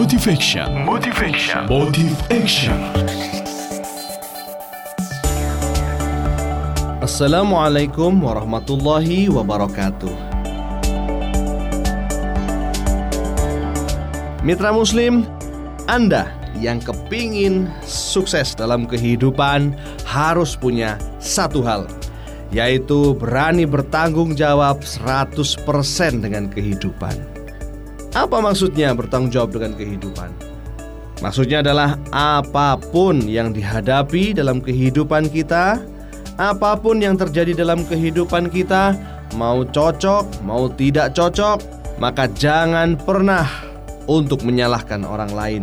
Motivation. 0.00 0.88
Motivation. 0.88 1.68
Motive 1.68 2.16
Action. 2.32 2.72
Assalamualaikum 7.04 8.16
warahmatullahi 8.24 9.28
wabarakatuh. 9.28 10.08
Mitra 14.40 14.72
Muslim, 14.72 15.28
Anda 15.84 16.32
yang 16.56 16.80
kepingin 16.80 17.68
sukses 17.84 18.56
dalam 18.56 18.88
kehidupan 18.88 19.76
harus 20.08 20.56
punya 20.56 20.96
satu 21.20 21.60
hal, 21.60 21.84
yaitu 22.48 23.12
berani 23.20 23.68
bertanggung 23.68 24.32
jawab 24.32 24.80
100% 24.80 25.44
dengan 26.24 26.48
kehidupan. 26.48 27.39
Apa 28.10 28.42
maksudnya 28.42 28.90
bertanggung 28.90 29.30
jawab 29.30 29.54
dengan 29.54 29.78
kehidupan? 29.78 30.34
Maksudnya 31.22 31.62
adalah 31.62 31.94
apa 32.10 32.74
pun 32.80 33.22
yang 33.22 33.54
dihadapi 33.54 34.34
dalam 34.34 34.58
kehidupan 34.58 35.30
kita, 35.30 35.78
apa 36.34 36.74
pun 36.74 36.98
yang 36.98 37.14
terjadi 37.14 37.54
dalam 37.54 37.86
kehidupan 37.86 38.50
kita, 38.50 38.96
mau 39.38 39.62
cocok, 39.62 40.42
mau 40.42 40.66
tidak 40.74 41.14
cocok, 41.14 41.62
maka 42.02 42.26
jangan 42.34 42.98
pernah 42.98 43.46
untuk 44.10 44.42
menyalahkan 44.42 45.06
orang 45.06 45.30
lain. 45.30 45.62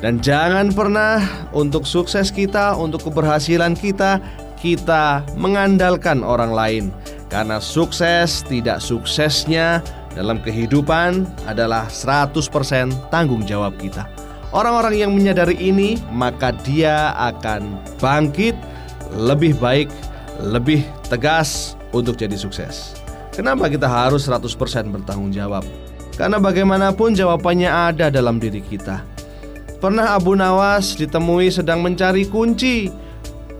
Dan 0.00 0.22
jangan 0.24 0.72
pernah 0.72 1.20
untuk 1.52 1.84
sukses 1.84 2.32
kita, 2.32 2.78
untuk 2.78 3.12
keberhasilan 3.12 3.76
kita, 3.76 4.22
kita 4.56 5.26
mengandalkan 5.36 6.24
orang 6.24 6.52
lain. 6.54 6.84
Karena 7.26 7.58
sukses 7.58 8.46
tidak 8.46 8.78
suksesnya 8.78 9.82
dalam 10.16 10.40
kehidupan 10.40 11.28
adalah 11.44 11.86
100% 11.92 12.32
tanggung 13.12 13.44
jawab 13.44 13.76
kita. 13.76 14.08
Orang-orang 14.56 14.96
yang 14.96 15.12
menyadari 15.12 15.60
ini, 15.60 16.00
maka 16.08 16.56
dia 16.64 17.12
akan 17.20 17.76
bangkit 18.00 18.56
lebih 19.12 19.52
baik, 19.60 19.92
lebih 20.40 20.80
tegas 21.12 21.76
untuk 21.92 22.16
jadi 22.16 22.34
sukses. 22.34 22.96
Kenapa 23.36 23.68
kita 23.68 23.84
harus 23.84 24.24
100% 24.24 24.48
bertanggung 24.88 25.28
jawab? 25.28 25.62
Karena 26.16 26.40
bagaimanapun 26.40 27.12
jawabannya 27.12 27.68
ada 27.68 28.08
dalam 28.08 28.40
diri 28.40 28.64
kita. 28.64 29.04
Pernah 29.76 30.16
Abu 30.16 30.32
Nawas 30.32 30.96
ditemui 30.96 31.52
sedang 31.52 31.84
mencari 31.84 32.24
kunci 32.24 32.88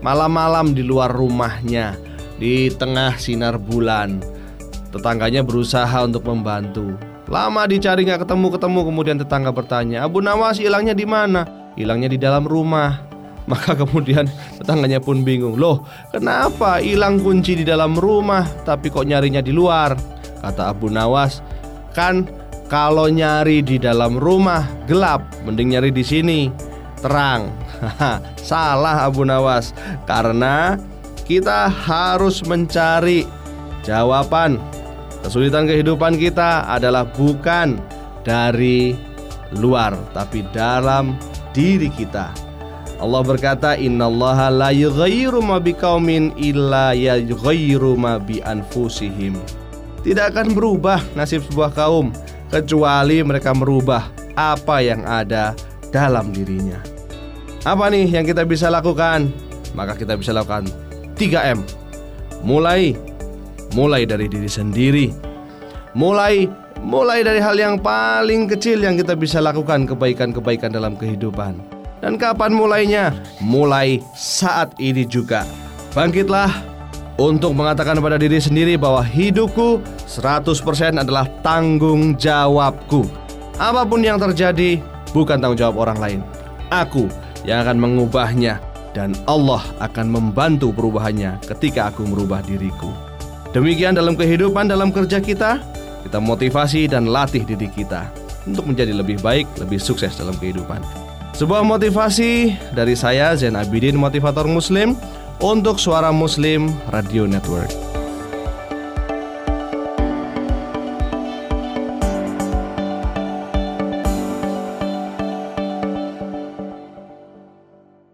malam-malam 0.01 0.73
di 0.73 0.81
luar 0.81 1.13
rumahnya 1.13 1.93
di 2.41 2.73
tengah 2.73 3.21
sinar 3.21 3.61
bulan. 3.61 4.36
Tetangganya 4.97 5.45
berusaha 5.45 6.09
untuk 6.09 6.25
membantu. 6.25 6.97
Lama 7.29 7.69
dicari 7.69 8.09
nggak 8.09 8.25
ketemu-ketemu 8.25 8.81
kemudian 8.81 9.17
tetangga 9.21 9.53
bertanya, 9.53 10.09
Abu 10.09 10.25
Nawas 10.25 10.57
hilangnya 10.57 10.97
di 10.97 11.05
mana? 11.05 11.45
Hilangnya 11.77 12.09
di 12.09 12.17
dalam 12.17 12.49
rumah. 12.49 13.05
Maka 13.51 13.77
kemudian 13.77 14.25
tetangganya 14.57 14.99
pun 14.99 15.21
bingung, 15.21 15.55
loh 15.61 15.87
kenapa 16.11 16.83
hilang 16.83 17.23
kunci 17.23 17.55
di 17.55 17.63
dalam 17.63 17.95
rumah 17.95 18.43
tapi 18.65 18.89
kok 18.89 19.05
nyarinya 19.07 19.39
di 19.45 19.53
luar? 19.55 19.95
Kata 20.43 20.73
Abu 20.73 20.89
Nawas, 20.89 21.45
kan 21.93 22.27
kalau 22.67 23.07
nyari 23.07 23.63
di 23.63 23.79
dalam 23.79 24.19
rumah 24.19 24.67
gelap, 24.91 25.23
mending 25.47 25.77
nyari 25.79 25.95
di 25.95 26.03
sini 26.03 26.51
terang. 26.99 27.53
Salah 28.49 29.07
Abu 29.07 29.23
Nawas 29.23 29.71
karena 30.09 30.75
kita 31.23 31.71
harus 31.71 32.43
mencari 32.43 33.27
jawaban 33.87 34.59
kesulitan 35.27 35.67
kehidupan 35.67 36.15
kita 36.23 36.63
adalah 36.71 37.03
bukan 37.03 37.83
dari 38.23 38.95
luar 39.59 39.99
tapi 40.15 40.47
dalam 40.55 41.19
diri 41.51 41.91
kita. 41.91 42.31
Allah 43.03 43.27
berkata 43.27 43.75
innallaha 43.75 44.49
la 44.55 44.71
yughayyiru 44.71 45.43
ma 45.43 45.59
biqaumin 45.59 46.31
anfusihim. 48.47 49.35
Tidak 50.07 50.25
akan 50.31 50.55
berubah 50.55 51.03
nasib 51.19 51.43
sebuah 51.51 51.75
kaum 51.75 52.15
kecuali 52.47 53.19
mereka 53.27 53.51
merubah 53.51 54.07
apa 54.39 54.79
yang 54.79 55.03
ada 55.03 55.59
dalam 55.91 56.31
dirinya. 56.31 56.79
Apa 57.67 57.91
nih 57.91 58.07
yang 58.07 58.23
kita 58.23 58.47
bisa 58.47 58.71
lakukan? 58.71 59.27
Maka 59.75 59.99
kita 59.99 60.15
bisa 60.15 60.31
lakukan 60.31 60.71
3M. 61.19 61.67
Mulai 62.47 62.95
mulai 63.77 64.09
dari 64.09 64.25
diri 64.25 64.49
sendiri. 64.49 65.07
Mulai 65.93 66.49
mulai 66.81 67.21
dari 67.21 67.45
hal 67.45 67.61
yang 67.61 67.77
paling 67.77 68.49
kecil 68.49 68.81
yang 68.81 68.97
kita 68.97 69.13
bisa 69.13 69.45
lakukan 69.45 69.85
kebaikan-kebaikan 69.85 70.73
dalam 70.73 70.97
kehidupan. 70.97 71.61
Dan 72.01 72.17
kapan 72.17 72.57
mulainya? 72.57 73.13
Mulai 73.45 74.01
saat 74.17 74.73
ini 74.81 75.05
juga. 75.05 75.45
Bangkitlah 75.93 76.49
untuk 77.21 77.53
mengatakan 77.57 78.01
pada 78.01 78.21
diri 78.21 78.41
sendiri 78.41 78.77
bahwa 78.77 79.05
hidupku 79.05 79.81
100% 80.09 81.01
adalah 81.01 81.29
tanggung 81.41 82.17
jawabku. 82.17 83.05
Apa 83.57 83.89
pun 83.89 84.05
yang 84.05 84.21
terjadi 84.21 84.81
bukan 85.17 85.41
tanggung 85.41 85.57
jawab 85.57 85.89
orang 85.89 85.99
lain. 86.01 86.21
Aku 86.69 87.09
yang 87.49 87.65
akan 87.65 87.81
mengubahnya 87.81 88.61
dan 88.93 89.17
Allah 89.25 89.65
akan 89.81 90.13
membantu 90.13 90.73
perubahannya 90.77 91.41
ketika 91.49 91.89
aku 91.89 92.05
merubah 92.05 92.45
diriku. 92.45 93.06
Demikian 93.55 93.95
dalam 93.95 94.19
kehidupan 94.19 94.67
dalam 94.67 94.91
kerja 94.91 95.23
kita, 95.23 95.63
kita 96.07 96.19
motivasi 96.19 96.91
dan 96.91 97.11
latih 97.11 97.47
diri 97.47 97.71
kita 97.71 98.11
untuk 98.47 98.71
menjadi 98.71 98.95
lebih 98.95 99.19
baik, 99.21 99.47
lebih 99.59 99.79
sukses 99.83 100.15
dalam 100.19 100.35
kehidupan. 100.39 100.83
Sebuah 101.37 101.61
motivasi 101.67 102.57
dari 102.73 102.97
saya 102.97 103.37
Zain 103.37 103.61
Abidin 103.61 104.01
motivator 104.01 104.49
muslim 104.49 104.97
untuk 105.37 105.77
Suara 105.77 106.09
Muslim 106.09 106.73
Radio 106.89 107.29
Network. 107.29 107.86